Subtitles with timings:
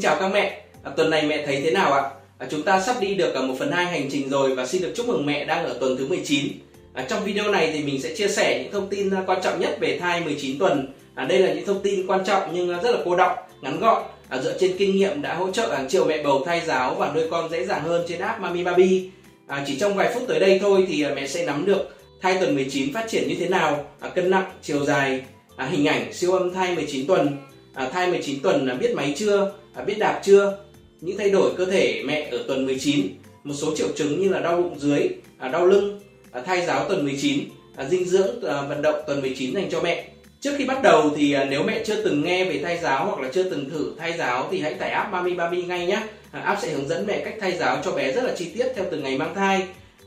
[0.00, 2.10] Xin chào các mẹ, à, tuần này mẹ thấy thế nào ạ?
[2.38, 4.82] À, chúng ta sắp đi được cả 1 phần 2 hành trình rồi và xin
[4.82, 6.46] được chúc mừng mẹ đang ở tuần thứ 19.
[6.94, 9.60] À, trong video này thì mình sẽ chia sẻ những thông tin à, quan trọng
[9.60, 10.92] nhất về thai 19 tuần.
[11.14, 13.80] À, đây là những thông tin quan trọng nhưng à, rất là cô động, ngắn
[13.80, 16.94] gọn, à, dựa trên kinh nghiệm đã hỗ trợ hàng triệu mẹ bầu thai giáo
[16.94, 19.10] và nuôi con dễ dàng hơn trên app Mami Baby.
[19.46, 22.36] À, chỉ trong vài phút tới đây thôi thì à, mẹ sẽ nắm được thai
[22.40, 25.22] tuần 19 phát triển như thế nào, à, cân nặng, chiều dài,
[25.56, 27.36] à, hình ảnh siêu âm thai 19 tuần,
[27.74, 30.58] à, thai 19 tuần là biết máy chưa, à, biết đạp chưa,
[31.00, 33.06] những thay đổi cơ thể mẹ ở tuần 19,
[33.44, 36.00] một số triệu chứng như là đau bụng dưới, à, đau lưng,
[36.32, 37.40] à, thai giáo tuần 19,
[37.76, 40.08] à, dinh dưỡng à, vận động tuần 19 dành cho mẹ.
[40.40, 43.20] Trước khi bắt đầu thì à, nếu mẹ chưa từng nghe về thai giáo hoặc
[43.20, 46.02] là chưa từng thử thai giáo thì hãy tải app Mami Baby ngay nhé.
[46.32, 48.66] À, app sẽ hướng dẫn mẹ cách thai giáo cho bé rất là chi tiết
[48.76, 49.62] theo từng ngày mang thai.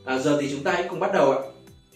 [0.06, 1.40] À, giờ thì chúng ta hãy cùng bắt đầu ạ.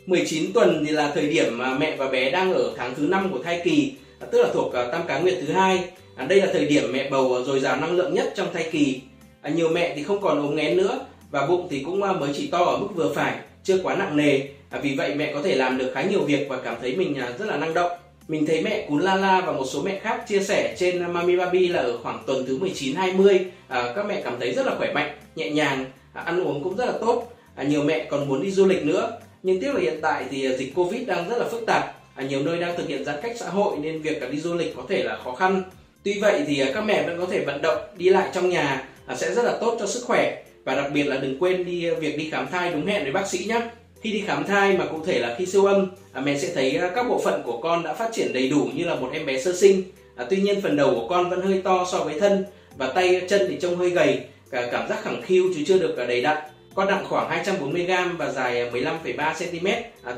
[0.05, 3.29] 19 tuần thì là thời điểm mà mẹ và bé đang ở tháng thứ 5
[3.31, 5.89] của thai kỳ, à, tức là thuộc à, tam cá nguyệt thứ hai.
[6.17, 9.01] À, đây là thời điểm mẹ bầu dồi dào năng lượng nhất trong thai kỳ.
[9.41, 10.99] À, nhiều mẹ thì không còn ốm nghén nữa
[11.31, 14.17] và bụng thì cũng à, mới chỉ to ở mức vừa phải, chưa quá nặng
[14.17, 14.41] nề.
[14.69, 17.15] À, vì vậy mẹ có thể làm được khá nhiều việc và cảm thấy mình
[17.15, 17.91] à, rất là năng động.
[18.27, 21.07] Mình thấy mẹ Cún La La và một số mẹ khác chia sẻ trên à,
[21.07, 24.75] Mami Baby là ở khoảng tuần thứ 19-20 à, các mẹ cảm thấy rất là
[24.77, 27.33] khỏe mạnh, nhẹ nhàng, à, ăn uống cũng rất là tốt.
[27.55, 30.55] À, nhiều mẹ còn muốn đi du lịch nữa nhưng tiếc là hiện tại thì
[30.57, 33.31] dịch Covid đang rất là phức tạp, à, nhiều nơi đang thực hiện giãn cách
[33.39, 35.63] xã hội nên việc đi du lịch có thể là khó khăn.
[36.03, 38.87] Tuy vậy thì à, các mẹ vẫn có thể vận động đi lại trong nhà
[39.05, 41.89] à, sẽ rất là tốt cho sức khỏe và đặc biệt là đừng quên đi
[41.89, 43.61] à, việc đi khám thai đúng hẹn với bác sĩ nhé.
[44.01, 45.87] Khi đi khám thai mà cụ thể là khi siêu âm,
[46.23, 48.95] mẹ sẽ thấy các bộ phận của con đã phát triển đầy đủ như là
[48.95, 49.83] một em bé sơ sinh.
[50.29, 52.45] Tuy nhiên phần đầu của con vẫn hơi to so với thân
[52.77, 54.19] và tay chân thì trông hơi gầy,
[54.51, 56.37] cả cảm giác khẳng khiu chứ chưa được đầy đặn.
[56.75, 59.67] Con nặng khoảng 240g và dài 15,3 cm,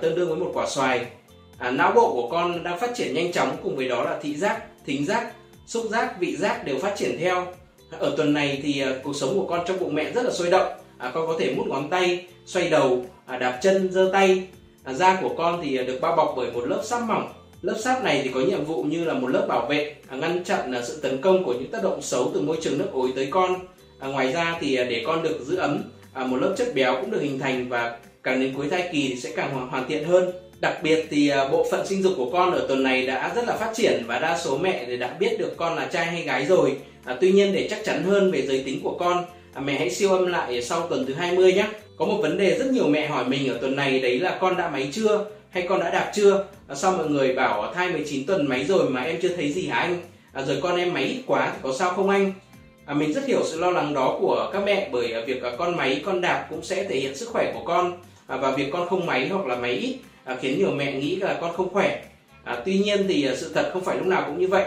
[0.02, 1.06] tương đương với một quả xoài.
[1.72, 4.62] Não bộ của con đang phát triển nhanh chóng cùng với đó là thị giác,
[4.86, 5.32] thính giác,
[5.70, 7.48] xúc giác, vị giác đều phát triển theo.
[8.00, 10.50] Ở tuần này thì à, cuộc sống của con trong bụng mẹ rất là sôi
[10.50, 10.72] động.
[10.98, 14.48] À, con có thể mút ngón tay, xoay đầu, à, đạp chân, giơ tay.
[14.84, 17.34] À, da của con thì à, được bao bọc bởi một lớp sáp mỏng.
[17.62, 20.44] Lớp sáp này thì có nhiệm vụ như là một lớp bảo vệ, à, ngăn
[20.44, 23.12] chặn à, sự tấn công của những tác động xấu từ môi trường nước ối
[23.16, 23.56] tới con.
[24.00, 25.84] À, ngoài ra thì à, để con được giữ ấm,
[26.14, 29.10] à, một lớp chất béo cũng được hình thành và càng đến cuối thai kỳ
[29.10, 30.32] thì sẽ càng hoàn thiện hơn.
[30.62, 33.48] Đặc biệt thì à, bộ phận sinh dục của con ở tuần này đã rất
[33.48, 36.22] là phát triển và đa số mẹ thì đã biết được con là trai hay
[36.22, 36.78] gái rồi.
[37.06, 39.90] À, tuy nhiên để chắc chắn hơn về giới tính của con, à, mẹ hãy
[39.90, 41.66] siêu âm lại sau tuần thứ 20 nhé.
[41.98, 44.58] Có một vấn đề rất nhiều mẹ hỏi mình ở tuần này đấy là con
[44.58, 46.46] đã máy chưa hay con đã đạp chưa?
[46.68, 49.68] À, sao mọi người bảo thai 19 tuần máy rồi mà em chưa thấy gì
[49.68, 50.02] hả anh?
[50.34, 52.34] À, rồi con em máy ít quá thì có sao không anh?
[52.86, 55.52] À, mình rất hiểu sự lo lắng đó của các mẹ bởi à, việc à,
[55.58, 58.70] con máy con đạp cũng sẽ thể hiện sức khỏe của con à, và việc
[58.72, 59.98] con không máy hoặc là máy ít
[60.30, 62.02] à, khiến nhiều mẹ nghĩ là con không khỏe.
[62.44, 64.66] À, tuy nhiên thì à, sự thật không phải lúc nào cũng như vậy.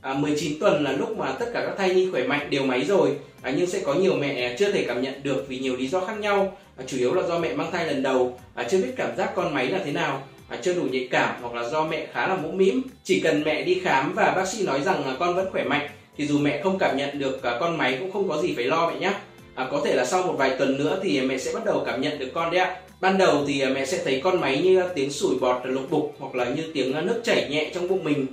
[0.00, 2.84] À, 19 tuần là lúc mà tất cả các thai nhi khỏe mạnh đều máy
[2.84, 5.88] rồi à, nhưng sẽ có nhiều mẹ chưa thể cảm nhận được vì nhiều lý
[5.88, 8.78] do khác nhau à, chủ yếu là do mẹ mang thai lần đầu à, chưa
[8.78, 11.68] biết cảm giác con máy là thế nào à, chưa đủ nhạy cảm hoặc là
[11.68, 14.82] do mẹ khá là mũm mĩm chỉ cần mẹ đi khám và bác sĩ nói
[14.82, 17.78] rằng là con vẫn khỏe mạnh thì dù mẹ không cảm nhận được à, con
[17.78, 19.12] máy cũng không có gì phải lo mẹ nhé
[19.54, 22.00] à, có thể là sau một vài tuần nữa thì mẹ sẽ bắt đầu cảm
[22.00, 22.76] nhận được con đấy ạ.
[23.00, 26.14] Ban đầu thì à, mẹ sẽ thấy con máy như tiếng sủi bọt lục bục
[26.18, 28.26] hoặc là như tiếng à, nước chảy nhẹ trong bụng mình.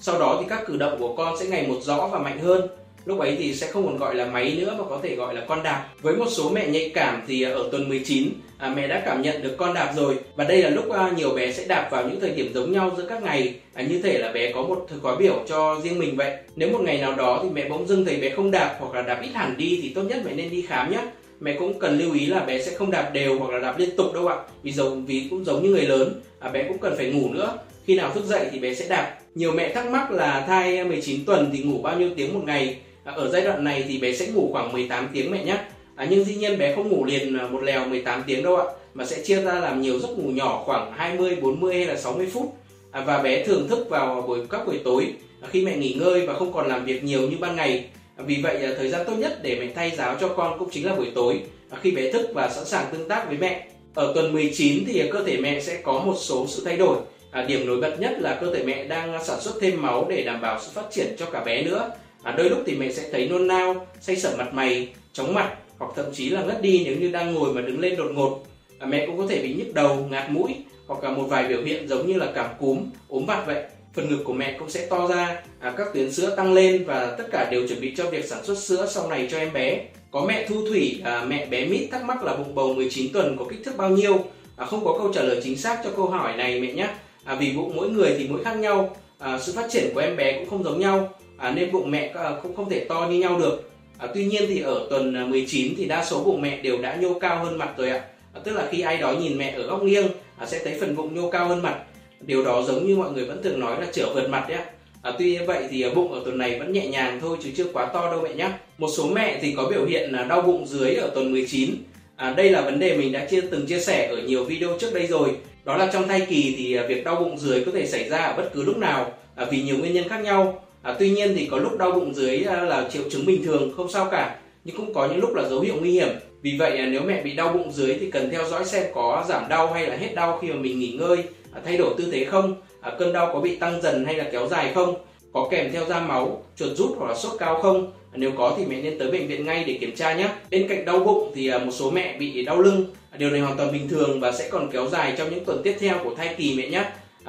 [0.00, 2.68] Sau đó thì các cử động của con sẽ ngày một rõ và mạnh hơn
[3.06, 5.40] lúc ấy thì sẽ không còn gọi là máy nữa mà có thể gọi là
[5.48, 5.88] con đạp.
[6.00, 8.28] Với một số mẹ nhạy cảm thì à, ở tuần 19
[8.58, 10.14] à, mẹ đã cảm nhận được con đạp rồi.
[10.36, 12.90] Và đây là lúc à, nhiều bé sẽ đạp vào những thời điểm giống nhau
[12.96, 13.54] giữa các ngày.
[13.74, 16.36] À, như thể là bé có một thời khóa biểu cho riêng mình vậy.
[16.56, 19.02] Nếu một ngày nào đó thì mẹ bỗng dưng thấy bé không đạp hoặc là
[19.02, 21.00] đạp ít hẳn đi thì tốt nhất mẹ nên đi khám nhé
[21.40, 23.96] mẹ cũng cần lưu ý là bé sẽ không đạp đều hoặc là đạp liên
[23.96, 24.36] tục đâu ạ.
[24.62, 27.58] Vì giống vì cũng giống như người lớn à, bé cũng cần phải ngủ nữa.
[27.86, 29.18] Khi nào thức dậy thì bé sẽ đạp.
[29.34, 32.76] Nhiều mẹ thắc mắc là thai 19 tuần thì ngủ bao nhiêu tiếng một ngày?
[33.04, 35.58] À, ở giai đoạn này thì bé sẽ ngủ khoảng 18 tiếng mẹ nhé.
[35.96, 38.64] À, nhưng dĩ nhiên bé không ngủ liền à, một lèo 18 tiếng đâu ạ
[38.94, 42.28] mà sẽ chia ra làm nhiều giấc ngủ nhỏ khoảng 20, 40 hay là 60
[42.32, 42.54] phút.
[42.90, 45.12] À, và bé thường thức vào buổi các buổi tối
[45.42, 47.84] à, khi mẹ nghỉ ngơi và không còn làm việc nhiều như ban ngày.
[48.16, 50.70] À, vì vậy à, thời gian tốt nhất để mẹ thay giáo cho con cũng
[50.70, 51.40] chính là buổi tối
[51.70, 53.66] à, khi bé thức và sẵn sàng tương tác với mẹ.
[53.94, 56.96] Ở tuần 19 thì à, cơ thể mẹ sẽ có một số sự thay đổi.
[57.30, 60.06] À, điểm nổi bật nhất là cơ thể mẹ đang à, sản xuất thêm máu
[60.10, 61.90] để đảm bảo sự phát triển cho cả bé nữa
[62.24, 65.54] à, đôi lúc thì mẹ sẽ thấy nôn nao say sẩm mặt mày chóng mặt
[65.78, 68.44] hoặc thậm chí là ngất đi nếu như đang ngồi mà đứng lên đột ngột.
[68.78, 70.54] À, mẹ cũng có thể bị nhức đầu ngạt mũi
[70.86, 73.62] hoặc là một vài biểu hiện giống như là cảm cúm ốm vặt vậy.
[73.94, 77.14] Phần ngực của mẹ cũng sẽ to ra à, các tuyến sữa tăng lên và
[77.18, 79.84] tất cả đều chuẩn bị cho việc sản xuất sữa sau này cho em bé.
[80.10, 83.36] Có mẹ thu thủy à, mẹ bé mít thắc mắc là bụng bầu 19 tuần
[83.38, 84.24] có kích thước bao nhiêu?
[84.56, 86.88] À, không có câu trả lời chính xác cho câu hỏi này mẹ nhé.
[87.24, 90.16] À, vì bụng mỗi người thì mỗi khác nhau à, sự phát triển của em
[90.16, 93.18] bé cũng không giống nhau à, nên bụng mẹ à, cũng không thể to như
[93.18, 96.62] nhau được à, tuy nhiên thì ở tuần à, 19 thì đa số bụng mẹ
[96.62, 98.00] đều đã nhô cao hơn mặt rồi ạ
[98.32, 100.06] à, tức là khi ai đó nhìn mẹ ở góc nghiêng
[100.38, 101.78] à, sẽ thấy phần bụng nhô cao hơn mặt
[102.20, 104.64] điều đó giống như mọi người vẫn thường nói là trở vượt mặt đấy ạ
[105.04, 107.64] À, tuy vậy thì à, bụng ở tuần này vẫn nhẹ nhàng thôi chứ chưa
[107.72, 108.50] quá to đâu mẹ nhé.
[108.78, 111.70] Một số mẹ thì có biểu hiện là đau bụng dưới ở tuần 19.
[112.16, 114.94] À, đây là vấn đề mình đã chia từng chia sẻ ở nhiều video trước
[114.94, 115.36] đây rồi.
[115.64, 118.36] Đó là trong thai kỳ thì việc đau bụng dưới có thể xảy ra ở
[118.36, 120.62] bất cứ lúc nào à, vì nhiều nguyên nhân khác nhau.
[120.84, 123.72] À, tuy nhiên thì có lúc đau bụng dưới à, là triệu chứng bình thường
[123.76, 124.36] không sao cả.
[124.64, 126.08] Nhưng cũng có những lúc là dấu hiệu nguy hiểm.
[126.42, 129.24] Vì vậy à, nếu mẹ bị đau bụng dưới thì cần theo dõi xem có
[129.28, 131.16] giảm đau hay là hết đau khi mà mình nghỉ ngơi,
[131.52, 132.54] à, thay đổi tư thế không
[132.98, 134.94] cơn đau có bị tăng dần hay là kéo dài không
[135.32, 137.92] có kèm theo da máu chuột rút hoặc là sốt cao không.
[138.14, 140.28] Nếu có thì mẹ nên tới bệnh viện ngay để kiểm tra nhé.
[140.50, 142.86] Bên cạnh đau bụng thì một số mẹ bị đau lưng.
[143.18, 145.76] Điều này hoàn toàn bình thường và sẽ còn kéo dài trong những tuần tiếp
[145.80, 146.84] theo của thai kỳ mẹ nhé.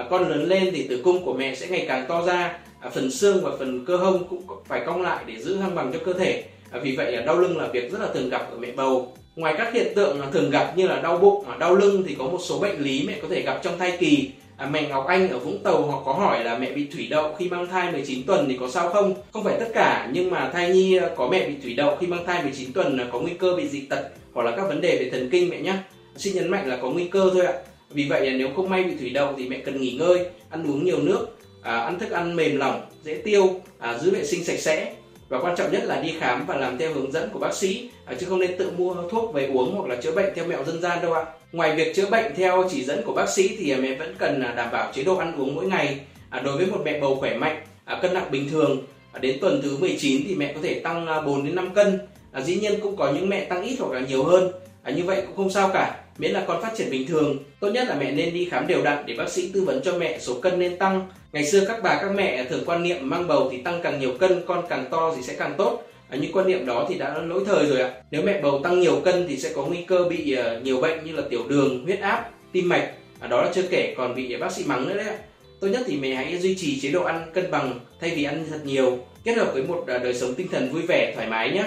[0.09, 3.11] Con lớn lên thì tử cung của mẹ sẽ ngày càng to ra à, phần
[3.11, 6.13] xương và phần cơ hông cũng phải cong lại để giữ thăng bằng cho cơ
[6.13, 9.13] thể à, vì vậy đau lưng là việc rất là thường gặp ở mẹ bầu
[9.35, 12.39] ngoài các hiện tượng thường gặp như là đau bụng đau lưng thì có một
[12.41, 15.39] số bệnh lý mẹ có thể gặp trong thai kỳ À, mẹ Ngọc Anh ở
[15.39, 18.45] Vũng Tàu họ có hỏi là mẹ bị thủy đậu khi mang thai 19 tuần
[18.49, 19.15] thì có sao không?
[19.33, 22.07] Không phải tất cả nhưng mà thai nhi à, có mẹ bị thủy đậu khi
[22.07, 24.81] mang thai 19 tuần là có nguy cơ bị dị tật hoặc là các vấn
[24.81, 25.73] đề về thần kinh mẹ nhé.
[26.15, 27.53] Xin nhấn mạnh là có nguy cơ thôi ạ.
[27.89, 30.85] Vì vậy nếu không may bị thủy đậu thì mẹ cần nghỉ ngơi, ăn uống
[30.85, 31.34] nhiều nước,
[31.65, 34.93] à, ăn thức ăn mềm lỏng, dễ tiêu, à, giữ vệ sinh sạch sẽ.
[35.29, 37.89] Và quan trọng nhất là đi khám và làm theo hướng dẫn của bác sĩ
[38.05, 40.63] à, chứ không nên tự mua thuốc về uống hoặc là chữa bệnh theo mẹo
[40.63, 41.25] dân gian đâu ạ.
[41.51, 44.53] Ngoài việc chữa bệnh theo chỉ dẫn của bác sĩ thì mẹ vẫn cần à,
[44.57, 45.99] đảm bảo chế độ ăn uống mỗi ngày.
[46.29, 49.37] À, đối với một mẹ bầu khỏe mạnh à, cân nặng bình thường à, đến
[49.41, 51.99] tuần thứ 19 thì mẹ có thể tăng 4 đến 5 cân.
[52.43, 54.51] Dĩ nhiên cũng có những mẹ tăng ít hoặc là nhiều hơn.
[54.95, 57.87] Như vậy cũng không sao cả miễn là con phát triển bình thường tốt nhất
[57.87, 60.39] là mẹ nên đi khám đều đặn để bác sĩ tư vấn cho mẹ số
[60.39, 61.07] cân nên tăng.
[61.31, 64.13] Ngày xưa các bà các mẹ thường quan niệm mang bầu thì tăng càng nhiều
[64.19, 65.83] cân con càng to thì sẽ càng tốt.
[66.09, 67.91] À, những quan niệm đó thì đã lỗi thời rồi ạ.
[68.11, 71.05] Nếu mẹ bầu tăng nhiều cân thì sẽ có nguy cơ bị uh, nhiều bệnh
[71.05, 72.91] như là tiểu đường huyết áp tim mạch.
[73.19, 75.17] À, đó là chưa kể còn bị bác sĩ mắng nữa đấy ạ.
[75.61, 78.45] Tốt nhất thì mẹ hãy duy trì chế độ ăn cân bằng thay vì ăn
[78.49, 78.97] thật nhiều.
[79.23, 81.63] Kết hợp với một uh, đời sống tinh thần vui vẻ thoải mái nhé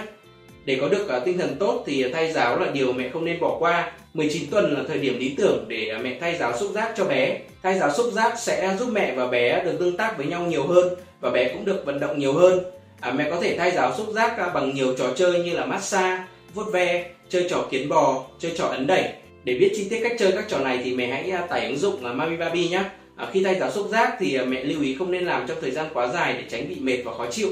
[0.68, 3.40] để có được à, tinh thần tốt thì thay giáo là điều mẹ không nên
[3.40, 6.70] bỏ qua 19 tuần là thời điểm lý tưởng để à, mẹ thay giáo xúc
[6.74, 7.40] giác cho bé.
[7.62, 10.66] Thay giáo xúc giác sẽ giúp mẹ và bé được tương tác với nhau nhiều
[10.66, 12.60] hơn và bé cũng được vận động nhiều hơn.
[13.00, 15.66] À, mẹ có thể thay giáo xúc giác à, bằng nhiều trò chơi như là
[15.66, 16.22] massage,
[16.54, 19.08] vuốt ve, chơi trò kiến bò, chơi trò ấn đẩy.
[19.44, 22.04] Để biết chi tiết cách chơi các trò này thì mẹ hãy tải ứng dụng
[22.04, 22.82] là Mami Baby nhé.
[23.16, 25.70] À, khi thay giáo xúc giác thì mẹ lưu ý không nên làm trong thời
[25.70, 27.48] gian quá dài để tránh bị mệt và khó chịu.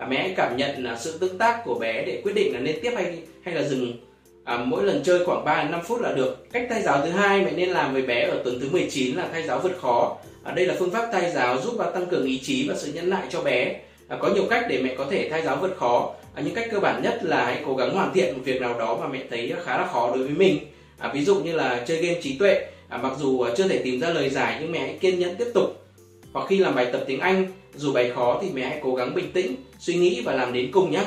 [0.00, 2.76] À, mẹ cảm nhận là sự tương tác của bé để quyết định là nên
[2.82, 3.92] tiếp hay hay là dừng
[4.44, 6.52] à, mỗi lần chơi khoảng 3 đến 5 phút là được.
[6.52, 9.28] Cách thay giáo thứ hai mẹ nên làm với bé ở tuần thứ 19 là
[9.32, 10.16] thay giáo vượt khó.
[10.44, 12.92] À, đây là phương pháp thay giáo giúp và tăng cường ý chí và sự
[12.92, 13.80] nhẫn nại cho bé.
[14.08, 16.14] À, có nhiều cách để mẹ có thể thay giáo vượt khó.
[16.34, 18.78] À, những cách cơ bản nhất là hãy cố gắng hoàn thiện một việc nào
[18.78, 20.58] đó mà mẹ thấy khá là khó đối với mình.
[20.98, 22.66] À, ví dụ như là chơi game trí tuệ.
[22.88, 25.48] À, mặc dù chưa thể tìm ra lời giải nhưng mẹ hãy kiên nhẫn tiếp
[25.54, 25.79] tục.
[26.32, 29.14] Hoặc khi làm bài tập tiếng Anh, dù bài khó thì mẹ hãy cố gắng
[29.14, 31.04] bình tĩnh, suy nghĩ và làm đến cùng nhé.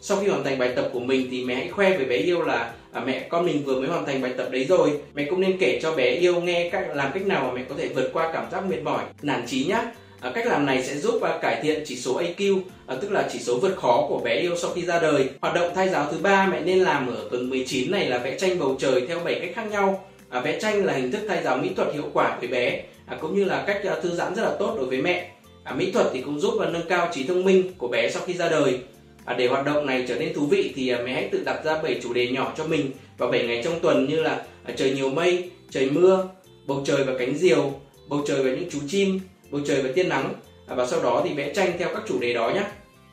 [0.00, 2.42] Sau khi hoàn thành bài tập của mình thì mẹ hãy khoe với bé yêu
[2.42, 4.90] là à, mẹ con mình vừa mới hoàn thành bài tập đấy rồi.
[5.14, 7.74] Mẹ cũng nên kể cho bé yêu nghe cách làm cách nào mà mẹ có
[7.78, 9.80] thể vượt qua cảm giác mệt mỏi nản trí nhé.
[10.20, 13.28] à, cách làm này sẽ giúp à, cải thiện chỉ số AQ à, tức là
[13.32, 15.28] chỉ số vượt khó của bé yêu sau khi ra đời.
[15.40, 18.38] Hoạt động thay giáo thứ ba mẹ nên làm ở tuần 19 này là vẽ
[18.38, 20.04] tranh bầu trời theo 7 cách khác nhau
[20.36, 23.16] à, vẽ tranh là hình thức thay giáo mỹ thuật hiệu quả với bé à,
[23.20, 25.30] cũng như là cách à, thư giãn rất là tốt đối với mẹ
[25.64, 28.22] à, mỹ thuật thì cũng giúp à, nâng cao trí thông minh của bé sau
[28.26, 28.78] khi ra đời
[29.26, 31.64] À, để hoạt động này trở nên thú vị thì à, mẹ hãy tự đặt
[31.64, 34.74] ra 7 chủ đề nhỏ cho mình vào 7 ngày trong tuần như là à,
[34.76, 36.28] trời nhiều mây, trời mưa,
[36.66, 37.72] bầu trời và cánh diều,
[38.08, 40.34] bầu trời và những chú chim, bầu trời và tiên nắng
[40.66, 42.62] à, và sau đó thì vẽ tranh theo các chủ đề đó nhé.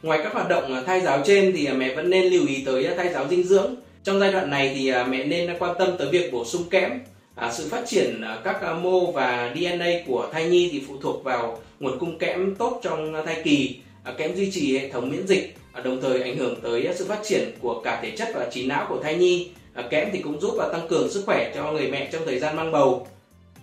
[0.01, 2.63] Ngoài các hoạt động à, thai giáo trên thì à, mẹ vẫn nên lưu ý
[2.65, 3.75] tới à, thai giáo dinh dưỡng.
[4.03, 6.91] Trong giai đoạn này thì mẹ nên quan tâm tới việc bổ sung kẽm.
[7.35, 10.93] À, sự phát triển à, các à, mô và DNA của thai nhi thì phụ
[11.01, 13.79] thuộc vào nguồn cung kẽm tốt trong à, thai kỳ.
[14.17, 17.51] Kẽm duy trì hệ thống miễn dịch đồng thời ảnh hưởng tới sự phát triển
[17.61, 19.49] của cả thể chất và trí não của thai nhi
[19.89, 22.55] kẽm thì cũng giúp và tăng cường sức khỏe cho người mẹ trong thời gian
[22.55, 23.07] mang bầu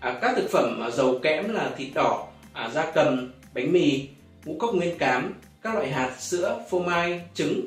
[0.01, 2.27] các thực phẩm giàu kẽm là thịt đỏ
[2.73, 4.09] da cầm bánh mì
[4.45, 7.65] ngũ cốc nguyên cám các loại hạt sữa phô mai trứng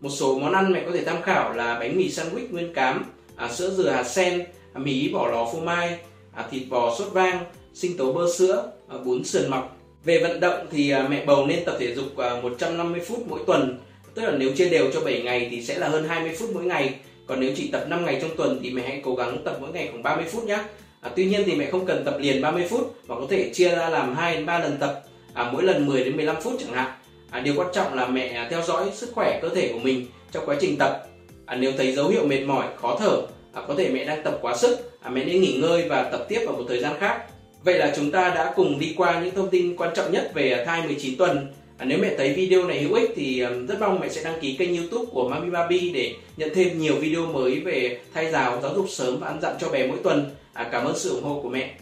[0.00, 3.04] một số món ăn mẹ có thể tham khảo là bánh mì sandwich nguyên cám
[3.50, 4.46] sữa dừa hạt sen
[4.76, 5.98] À, mì bỏ lò phô mai
[6.34, 10.40] à, thịt bò sốt vang sinh tố bơ sữa à, bún sườn mọc về vận
[10.40, 12.06] động thì mẹ bầu nên tập thể dục
[12.42, 13.78] 150 phút mỗi tuần.
[14.14, 16.64] Tức là nếu chia đều cho 7 ngày thì sẽ là hơn 20 phút mỗi
[16.64, 16.94] ngày.
[17.26, 19.72] Còn nếu chỉ tập 5 ngày trong tuần thì mẹ hãy cố gắng tập mỗi
[19.72, 20.58] ngày khoảng 30 phút nhé.
[21.00, 23.68] À, tuy nhiên thì mẹ không cần tập liền 30 phút mà có thể chia
[23.68, 25.02] ra làm 2 đến 3 lần tập,
[25.34, 26.92] à, mỗi lần 10 đến 15 phút chẳng hạn.
[27.30, 30.46] à, điều quan trọng là mẹ theo dõi sức khỏe cơ thể của mình trong
[30.46, 31.06] quá trình tập
[31.46, 33.22] à, nếu thấy dấu hiệu mệt mỏi khó thở
[33.56, 36.26] à, có thể mẹ đang tập quá sức à, mẹ nên nghỉ ngơi và tập
[36.28, 37.18] tiếp vào một thời gian khác
[37.64, 40.50] vậy là chúng ta đã cùng đi qua những thông tin quan trọng nhất về
[40.52, 41.46] à, thai 19 tuần
[41.78, 44.40] À, nếu mẹ thấy video này hữu ích thì à, rất mong mẹ sẽ đăng
[44.40, 48.60] ký kênh youtube của Mami Baby để nhận thêm nhiều video mới về thai giáo,
[48.62, 50.30] giáo dục sớm và ăn dặm cho bé mỗi tuần.
[50.52, 51.74] À, cảm ơn sự ủng hộ của mẹ.